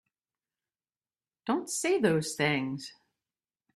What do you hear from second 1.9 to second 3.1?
those things!